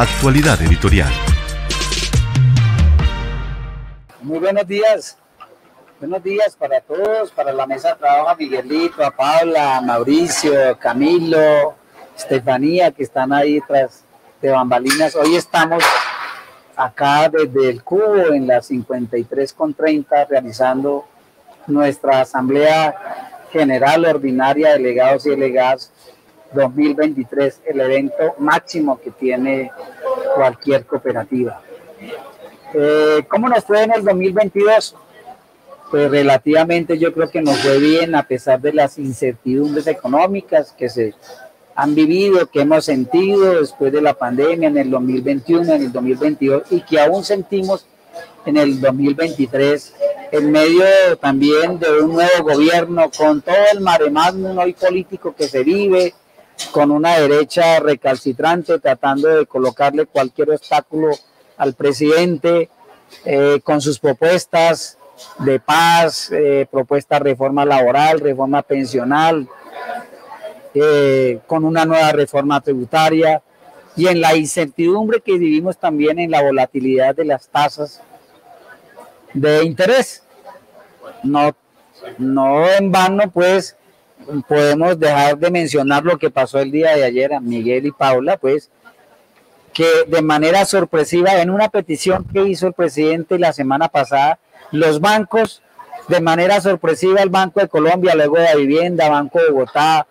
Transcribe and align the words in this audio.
Actualidad 0.00 0.58
editorial. 0.62 1.12
Muy 4.22 4.38
buenos 4.38 4.66
días. 4.66 5.18
Buenos 5.98 6.24
días 6.24 6.56
para 6.56 6.80
todos, 6.80 7.30
para 7.32 7.52
la 7.52 7.66
mesa 7.66 7.90
de 7.90 7.96
trabajo, 7.96 8.30
a 8.30 8.34
Miguelito, 8.34 9.04
a 9.04 9.10
Paula, 9.10 9.76
a 9.76 9.80
Mauricio, 9.82 10.78
Camilo, 10.78 11.74
Estefanía, 12.16 12.92
que 12.92 13.02
están 13.02 13.30
ahí 13.34 13.60
tras 13.68 14.04
de 14.40 14.48
bambalinas. 14.48 15.14
Hoy 15.16 15.36
estamos 15.36 15.84
acá 16.76 17.28
desde 17.28 17.68
el 17.68 17.84
Cubo 17.84 18.32
en 18.32 18.46
la 18.46 18.62
53 18.62 19.52
con 19.52 19.74
30 19.74 20.24
realizando 20.24 21.04
nuestra 21.66 22.22
asamblea 22.22 22.94
general 23.52 24.06
ordinaria 24.06 24.68
de 24.68 24.78
delegados 24.78 25.26
y 25.26 25.28
delegadas 25.28 25.92
2023, 26.52 27.62
el 27.66 27.80
evento 27.80 28.34
máximo 28.38 29.00
que 29.00 29.10
tiene 29.10 29.70
cualquier 30.34 30.84
cooperativa. 30.84 31.60
Eh, 32.74 33.24
¿Cómo 33.28 33.48
nos 33.48 33.64
fue 33.64 33.82
en 33.82 33.92
el 33.92 34.04
2022? 34.04 34.96
Pues 35.90 36.10
relativamente 36.10 36.98
yo 36.98 37.12
creo 37.12 37.28
que 37.30 37.42
nos 37.42 37.58
fue 37.58 37.78
bien 37.78 38.14
a 38.14 38.22
pesar 38.22 38.60
de 38.60 38.72
las 38.72 38.96
incertidumbres 38.98 39.86
económicas 39.88 40.72
que 40.72 40.88
se 40.88 41.14
han 41.74 41.94
vivido, 41.94 42.46
que 42.46 42.60
hemos 42.60 42.84
sentido 42.84 43.60
después 43.60 43.92
de 43.92 44.00
la 44.00 44.14
pandemia 44.14 44.68
en 44.68 44.78
el 44.78 44.90
2021, 44.90 45.72
en 45.72 45.82
el 45.82 45.92
2022 45.92 46.62
y 46.70 46.82
que 46.82 47.00
aún 47.00 47.24
sentimos 47.24 47.86
en 48.46 48.56
el 48.56 48.80
2023 48.80 49.94
en 50.32 50.50
medio 50.52 50.84
también 51.20 51.78
de 51.78 52.02
un 52.02 52.12
nuevo 52.12 52.44
gobierno 52.44 53.10
con 53.16 53.40
todo 53.42 53.56
el 53.72 53.80
maremágnum 53.80 54.56
hoy 54.58 54.74
político 54.74 55.34
que 55.34 55.48
se 55.48 55.64
vive, 55.64 56.14
con 56.66 56.90
una 56.90 57.18
derecha 57.18 57.80
recalcitrante 57.80 58.78
tratando 58.78 59.28
de 59.28 59.46
colocarle 59.46 60.06
cualquier 60.06 60.50
obstáculo 60.50 61.10
al 61.56 61.74
presidente 61.74 62.70
eh, 63.24 63.60
con 63.62 63.80
sus 63.80 63.98
propuestas 63.98 64.98
de 65.38 65.60
paz, 65.60 66.30
eh, 66.32 66.66
propuesta 66.70 67.16
de 67.16 67.30
reforma 67.30 67.64
laboral, 67.64 68.20
reforma 68.20 68.62
pensional, 68.62 69.48
eh, 70.74 71.40
con 71.46 71.64
una 71.64 71.84
nueva 71.84 72.12
reforma 72.12 72.60
tributaria 72.60 73.42
y 73.96 74.06
en 74.06 74.20
la 74.20 74.36
incertidumbre 74.36 75.20
que 75.20 75.36
vivimos 75.36 75.76
también 75.78 76.18
en 76.18 76.30
la 76.30 76.42
volatilidad 76.42 77.14
de 77.14 77.24
las 77.24 77.48
tasas 77.48 78.00
de 79.34 79.64
interés. 79.64 80.22
No, 81.22 81.54
no 82.18 82.66
en 82.70 82.92
vano, 82.92 83.30
pues, 83.30 83.76
podemos 84.48 84.98
dejar 84.98 85.38
de 85.38 85.50
mencionar 85.50 86.04
lo 86.04 86.18
que 86.18 86.30
pasó 86.30 86.58
el 86.58 86.70
día 86.70 86.96
de 86.96 87.04
ayer 87.04 87.34
a 87.34 87.40
Miguel 87.40 87.86
y 87.86 87.92
Paula, 87.92 88.36
pues, 88.36 88.70
que 89.72 89.86
de 90.06 90.22
manera 90.22 90.64
sorpresiva, 90.64 91.40
en 91.40 91.50
una 91.50 91.68
petición 91.68 92.24
que 92.24 92.46
hizo 92.46 92.66
el 92.66 92.72
presidente 92.72 93.38
la 93.38 93.52
semana 93.52 93.88
pasada, 93.88 94.38
los 94.72 95.00
bancos, 95.00 95.62
de 96.08 96.20
manera 96.20 96.60
sorpresiva, 96.60 97.22
el 97.22 97.30
Banco 97.30 97.60
de 97.60 97.68
Colombia, 97.68 98.14
luego 98.14 98.36
de 98.36 98.44
la 98.44 98.56
Vivienda, 98.56 99.08
Banco 99.08 99.40
de 99.40 99.50
Bogotá, 99.50 100.06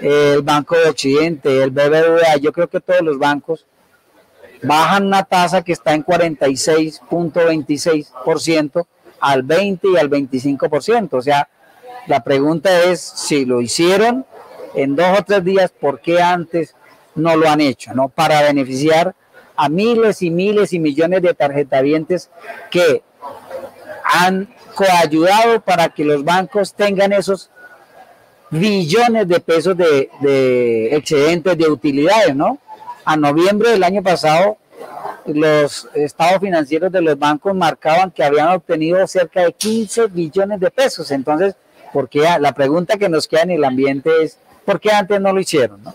el 0.00 0.42
Banco 0.42 0.76
de 0.76 0.90
Occidente, 0.90 1.62
el 1.62 1.70
BBVA, 1.70 2.36
yo 2.40 2.52
creo 2.52 2.68
que 2.68 2.80
todos 2.80 3.00
los 3.00 3.18
bancos 3.18 3.66
bajan 4.62 5.06
una 5.06 5.24
tasa 5.24 5.62
que 5.62 5.72
está 5.72 5.94
en 5.94 6.04
46.26% 6.04 8.86
al 9.20 9.42
20 9.42 9.88
y 9.88 9.96
al 9.96 10.10
25%. 10.10 11.08
O 11.12 11.22
sea, 11.22 11.48
la 12.06 12.22
pregunta 12.24 12.84
es 12.84 13.00
si 13.00 13.44
lo 13.44 13.60
hicieron 13.60 14.24
en 14.74 14.96
dos 14.96 15.18
o 15.18 15.24
tres 15.24 15.44
días, 15.44 15.72
¿por 15.72 16.00
qué 16.00 16.20
antes 16.20 16.74
no 17.14 17.36
lo 17.36 17.48
han 17.48 17.60
hecho? 17.60 17.92
¿no? 17.94 18.08
Para 18.08 18.42
beneficiar 18.42 19.14
a 19.56 19.68
miles 19.68 20.22
y 20.22 20.30
miles 20.30 20.72
y 20.72 20.78
millones 20.78 21.22
de 21.22 21.34
tarjetavientes 21.34 22.30
que 22.70 23.02
han 24.04 24.48
coayudado 24.74 25.60
para 25.60 25.88
que 25.90 26.04
los 26.04 26.24
bancos 26.24 26.74
tengan 26.74 27.12
esos 27.12 27.50
billones 28.50 29.28
de 29.28 29.40
pesos 29.40 29.76
de, 29.76 30.10
de 30.20 30.96
excedentes 30.96 31.56
de 31.56 31.68
utilidades, 31.68 32.34
¿no? 32.34 32.58
A 33.04 33.16
noviembre 33.16 33.70
del 33.70 33.84
año 33.84 34.02
pasado, 34.02 34.56
los 35.26 35.88
estados 35.94 36.40
financieros 36.40 36.90
de 36.90 37.02
los 37.02 37.18
bancos 37.18 37.54
marcaban 37.54 38.10
que 38.10 38.24
habían 38.24 38.48
obtenido 38.48 39.06
cerca 39.06 39.42
de 39.42 39.52
15 39.52 40.06
billones 40.06 40.60
de 40.60 40.70
pesos. 40.70 41.10
Entonces, 41.10 41.54
¿por 41.92 42.08
qué? 42.08 42.24
La 42.40 42.52
pregunta 42.52 42.96
que 42.96 43.08
nos 43.08 43.28
queda 43.28 43.42
en 43.42 43.50
el 43.52 43.64
ambiente 43.64 44.10
es, 44.22 44.38
¿por 44.64 44.80
qué 44.80 44.90
antes 44.90 45.20
no 45.20 45.32
lo 45.32 45.40
hicieron? 45.40 45.82
¿no? 45.82 45.94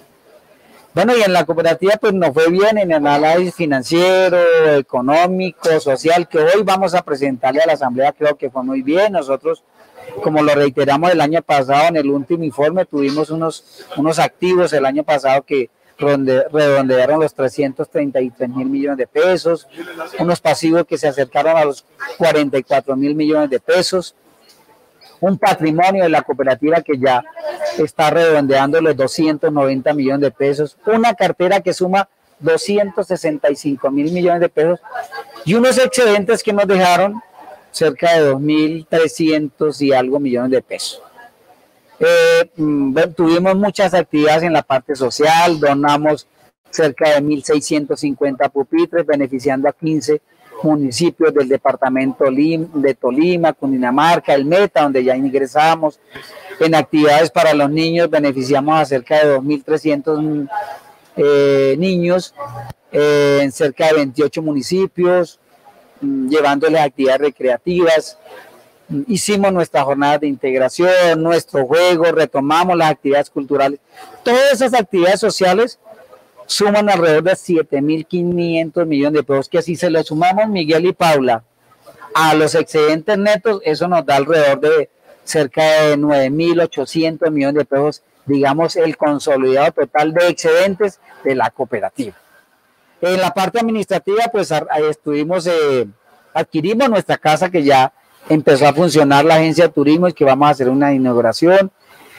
Bueno, 0.94 1.16
y 1.18 1.22
en 1.22 1.34
la 1.34 1.46
cooperativa 1.46 1.96
pues 2.00 2.14
nos 2.14 2.34
fue 2.34 2.50
bien 2.50 2.78
en 2.78 2.92
el 2.92 3.06
análisis 3.06 3.54
financiero, 3.54 4.38
económico, 4.78 5.80
social, 5.80 6.28
que 6.28 6.40
hoy 6.40 6.64
vamos 6.64 6.94
a 6.94 7.02
presentarle 7.02 7.62
a 7.62 7.68
la 7.68 7.74
Asamblea, 7.74 8.14
creo 8.14 8.38
que 8.38 8.50
fue 8.50 8.64
muy 8.64 8.82
bien. 8.82 9.14
Nosotros 9.14 9.64
como 10.22 10.42
lo 10.42 10.56
reiteramos 10.56 11.12
el 11.12 11.22
año 11.22 11.42
pasado 11.42 11.88
en 11.90 11.98
el 11.98 12.10
último 12.10 12.44
informe, 12.44 12.86
tuvimos 12.86 13.30
unos, 13.30 13.86
unos 13.98 14.20
activos 14.20 14.74
el 14.74 14.86
año 14.86 15.04
pasado 15.04 15.44
que 15.44 15.70
redondearon 15.98 17.22
los 17.22 17.34
333 17.34 18.50
mil 18.50 18.68
millones 18.68 18.98
de 18.98 19.08
pesos, 19.08 19.68
unos 20.20 20.42
pasivos 20.42 20.86
que 20.86 20.98
se 20.98 21.08
acercaron 21.08 21.56
a 21.58 21.66
los 21.66 21.86
44 22.18 22.96
mil 22.96 23.16
millones 23.16 23.50
de 23.50 23.60
pesos, 23.60 24.16
un 25.22 25.38
patrimonio 25.38 26.04
de 26.04 26.10
la 26.10 26.22
cooperativa 26.22 26.82
que 26.82 26.98
ya 26.98 27.24
está 27.78 28.10
redondeando 28.10 28.82
los 28.82 28.96
290 28.96 29.94
millones 29.94 30.22
de 30.22 30.32
pesos, 30.32 30.78
una 30.86 31.14
cartera 31.14 31.62
que 31.62 31.74
suma 31.74 32.08
265 32.40 33.92
mil 33.92 34.12
millones 34.12 34.42
de 34.42 34.50
pesos 34.50 34.80
y 35.46 35.54
unos 35.54 35.78
excedentes 35.78 36.44
que 36.44 36.54
nos 36.54 36.68
dejaron 36.68 37.22
cerca 37.72 38.14
de 38.14 38.32
2.300 38.32 39.82
y 39.82 39.94
algo 39.94 40.20
millones 40.20 40.52
de 40.52 40.62
pesos. 40.62 41.02
Eh, 42.00 42.50
mm, 42.56 42.98
tuvimos 43.16 43.56
muchas 43.56 43.94
actividades 43.94 44.44
en 44.44 44.54
la 44.54 44.64
parte 44.64 44.96
social, 44.96 45.60
donamos 45.60 46.28
cerca 46.70 47.10
de 47.10 47.22
1.650 47.22 48.50
pupitres, 48.50 49.06
beneficiando 49.06 49.70
a 49.70 49.74
15 49.74 50.22
municipios 50.64 51.34
del 51.34 51.48
departamento 51.48 52.26
de 52.26 52.94
Tolima, 52.96 53.54
Cundinamarca, 53.54 54.34
el 54.34 54.46
Meta, 54.46 54.84
donde 54.84 55.04
ya 55.04 55.16
ingresamos. 55.16 56.00
En 56.60 56.74
actividades 56.76 57.30
para 57.30 57.54
los 57.54 57.70
niños 57.70 58.10
beneficiamos 58.10 58.80
a 58.80 58.86
cerca 58.86 59.26
de 59.26 59.38
2.300 59.38 60.50
eh, 61.18 61.76
niños 61.78 62.34
eh, 62.92 63.40
en 63.42 63.52
cerca 63.52 63.88
de 63.88 63.94
28 63.94 64.42
municipios. 64.42 65.40
Mm, 66.02 66.30
llevándoles 66.30 66.82
actividades 66.82 67.22
recreativas. 67.22 68.18
Mm, 68.88 69.02
hicimos 69.08 69.52
nuestra 69.54 69.84
jornada 69.84 70.20
de 70.20 70.28
integración, 70.28 71.22
nuestro 71.22 71.66
juego, 71.66 72.06
retomamos 72.06 72.78
las 72.78 72.92
actividades 72.92 73.30
culturales. 73.30 73.80
Todas 74.24 74.54
esas 74.54 74.74
actividades 74.74 75.20
sociales 75.20 75.80
suman 76.46 76.90
alrededor 76.90 77.24
de 77.24 77.32
7.500 77.34 78.86
millones 78.86 79.14
de 79.20 79.24
pesos, 79.24 79.50
que 79.50 79.62
si 79.62 79.76
se 79.76 79.90
lo 79.90 80.04
sumamos 80.04 80.48
Miguel 80.48 80.86
y 80.86 80.94
Paula 80.94 81.44
a 82.14 82.34
los 82.34 82.56
excedentes 82.56 83.18
netos, 83.18 83.62
eso 83.64 83.88
nos 83.88 84.06
da 84.06 84.16
alrededor 84.16 84.60
de 84.60 84.90
cerca 85.24 85.64
de 85.64 85.98
9.800 85.98 87.30
millones 87.32 87.56
de 87.56 87.66
pesos, 87.66 88.04
digamos, 88.26 88.76
el 88.76 88.96
consolidado 88.96 89.72
total 89.72 90.14
de 90.14 90.28
excedentes 90.30 91.00
de 91.24 91.36
la 91.36 91.50
cooperativa. 91.50 92.16
En 93.02 93.20
la 93.20 93.34
parte 93.34 93.60
administrativa, 93.60 94.24
pues 94.32 94.52
estuvimos, 94.90 95.46
eh, 95.48 95.88
adquirimos 96.34 96.90
nuestra 96.90 97.18
casa 97.18 97.50
que 97.50 97.64
ya 97.64 97.92
empezó 98.30 98.68
a 98.68 98.74
funcionar 98.74 99.26
la 99.26 99.36
agencia 99.36 99.68
de 99.68 99.74
turismo 99.74 100.08
y 100.08 100.14
que 100.14 100.26
vamos 100.26 100.48
a 100.48 100.52
hacer 100.52 100.70
una 100.70 100.94
inauguración. 100.94 101.72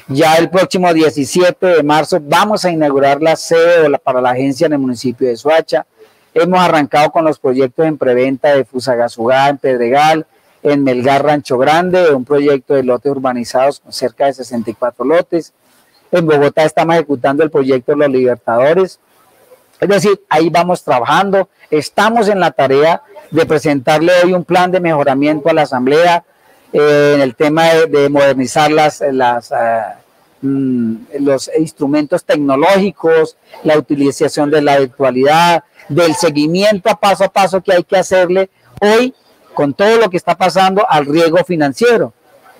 Ya 0.08 0.36
el 0.36 0.48
próximo 0.50 0.94
17 0.94 1.66
de 1.66 1.82
marzo 1.82 2.18
vamos 2.22 2.64
a 2.64 2.70
inaugurar 2.70 3.20
la 3.20 3.34
sede 3.34 3.90
para 3.98 4.20
la 4.20 4.30
agencia 4.30 4.66
en 4.66 4.74
el 4.74 4.78
municipio 4.78 5.26
de 5.26 5.36
Soacha. 5.36 5.84
Hemos 6.32 6.60
arrancado 6.60 7.10
con 7.10 7.24
los 7.24 7.40
proyectos 7.40 7.86
en 7.86 7.98
preventa 7.98 8.54
de 8.54 8.64
Fusagasugá, 8.64 9.48
en 9.48 9.58
Pedregal, 9.58 10.26
en 10.62 10.84
Melgar 10.84 11.24
Rancho 11.24 11.58
Grande, 11.58 12.14
un 12.14 12.24
proyecto 12.24 12.74
de 12.74 12.84
lotes 12.84 13.10
urbanizados 13.10 13.80
con 13.80 13.92
cerca 13.92 14.26
de 14.26 14.34
64 14.34 15.04
lotes. 15.04 15.52
En 16.12 16.24
Bogotá 16.24 16.62
estamos 16.62 16.94
ejecutando 16.94 17.42
el 17.42 17.50
proyecto 17.50 17.96
Los 17.96 18.08
Libertadores, 18.08 19.00
es 19.80 19.88
decir, 19.88 20.20
ahí 20.28 20.48
vamos 20.50 20.84
trabajando, 20.84 21.48
estamos 21.68 22.28
en 22.28 22.38
la 22.38 22.52
tarea 22.52 23.02
de 23.30 23.44
presentarle 23.44 24.12
hoy 24.22 24.32
un 24.32 24.44
plan 24.44 24.70
de 24.70 24.80
mejoramiento 24.80 25.50
a 25.50 25.52
la 25.52 25.62
Asamblea 25.62 26.24
en 26.78 27.20
el 27.20 27.34
tema 27.34 27.64
de, 27.64 28.08
modernizar 28.08 28.70
las, 28.70 29.02
las, 29.12 29.52
mm, 30.42 30.94
los 31.20 31.50
instrumentos 31.58 32.24
tecnológicos, 32.24 33.36
la 33.64 33.78
utilización 33.78 34.50
de 34.50 34.62
la 34.62 34.78
virtualidad, 34.78 35.64
del 35.88 36.14
seguimiento 36.14 36.90
a 36.90 36.98
paso 36.98 37.24
a 37.24 37.28
paso 37.28 37.62
que 37.62 37.72
hay 37.72 37.84
que 37.84 37.96
hacerle 37.96 38.50
hoy 38.80 39.14
con 39.54 39.72
todo 39.72 39.98
lo 39.98 40.10
que 40.10 40.16
está 40.18 40.36
pasando 40.36 40.86
al 40.88 41.06
riesgo 41.06 41.38
financiero, 41.44 42.12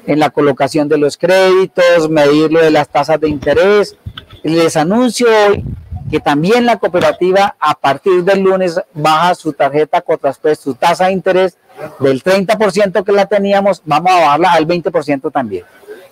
en 0.06 0.19
la 0.19 0.30
colocación 0.30 0.88
de 0.88 0.96
los 0.96 1.16
créditos, 1.16 2.08
medirlo 2.08 2.60
de 2.60 2.70
las 2.70 2.88
tasas 2.88 3.20
de 3.20 3.28
interés. 3.28 3.96
Les 4.42 4.76
anuncio 4.76 5.26
hoy 5.26 5.64
que 6.11 6.20
también 6.20 6.67
la 6.67 6.79
cooperativa 6.79 7.56
a 7.58 7.75
partir 7.75 8.23
del 8.23 8.41
lunes 8.41 8.81
baja 8.94 9.35
su 9.35 9.53
tarjeta 9.53 10.00
Cotraspes, 10.00 10.58
su 10.58 10.75
tasa 10.75 11.06
de 11.06 11.12
interés 11.12 11.56
del 11.99 12.23
30% 12.23 13.05
que 13.05 13.12
la 13.12 13.26
teníamos, 13.26 13.82
vamos 13.85 14.12
a 14.12 14.20
bajarla 14.20 14.53
al 14.53 14.67
20% 14.67 15.32
también, 15.32 15.64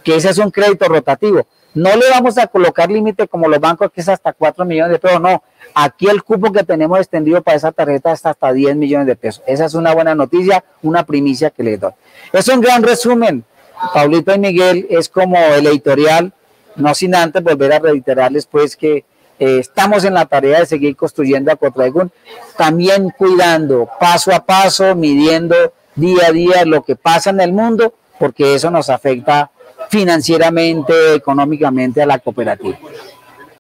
que 0.02 0.16
ese 0.16 0.30
es 0.30 0.38
un 0.38 0.50
crédito 0.50 0.86
rotativo. 0.86 1.46
No 1.74 1.96
le 1.96 2.08
vamos 2.08 2.38
a 2.38 2.46
colocar 2.46 2.88
límite 2.88 3.26
como 3.26 3.48
los 3.48 3.58
bancos 3.58 3.90
que 3.90 4.00
es 4.00 4.08
hasta 4.08 4.32
4 4.32 4.64
millones 4.64 4.92
de 4.92 4.98
pesos, 5.00 5.20
no. 5.20 5.42
Aquí 5.74 6.06
el 6.06 6.22
cupo 6.22 6.52
que 6.52 6.62
tenemos 6.62 7.00
extendido 7.00 7.42
para 7.42 7.56
esa 7.56 7.72
tarjeta 7.72 8.12
está 8.12 8.30
hasta 8.30 8.52
10 8.52 8.76
millones 8.76 9.08
de 9.08 9.16
pesos. 9.16 9.42
Esa 9.44 9.64
es 9.64 9.74
una 9.74 9.92
buena 9.92 10.14
noticia, 10.14 10.64
una 10.82 11.04
primicia 11.04 11.50
que 11.50 11.64
les 11.64 11.80
doy. 11.80 11.90
Es 12.32 12.46
un 12.46 12.60
gran 12.60 12.84
resumen. 12.84 13.44
Paulito 13.92 14.32
y 14.32 14.38
Miguel 14.38 14.86
es 14.88 15.08
como 15.08 15.36
el 15.36 15.66
editorial, 15.66 16.32
no 16.76 16.94
sin 16.94 17.12
antes 17.14 17.42
volver 17.42 17.72
a 17.72 17.80
reiterarles 17.80 18.46
pues 18.46 18.76
que 18.76 19.04
eh, 19.38 19.58
estamos 19.58 20.04
en 20.04 20.14
la 20.14 20.26
tarea 20.26 20.60
de 20.60 20.66
seguir 20.66 20.96
construyendo 20.96 21.50
a 21.50 21.56
Cotraigun, 21.56 22.10
también 22.56 23.10
cuidando 23.16 23.88
paso 23.98 24.32
a 24.32 24.44
paso, 24.44 24.94
midiendo 24.94 25.54
día 25.94 26.28
a 26.28 26.32
día 26.32 26.64
lo 26.64 26.82
que 26.82 26.96
pasa 26.96 27.30
en 27.30 27.40
el 27.40 27.52
mundo, 27.52 27.94
porque 28.18 28.54
eso 28.54 28.70
nos 28.70 28.90
afecta 28.90 29.50
financieramente, 29.88 31.14
económicamente 31.14 32.02
a 32.02 32.06
la 32.06 32.18
cooperativa. 32.18 32.78